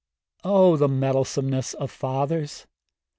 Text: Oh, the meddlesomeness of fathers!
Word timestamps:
Oh, 0.43 0.77
the 0.77 0.87
meddlesomeness 0.87 1.75
of 1.75 1.91
fathers! 1.91 2.65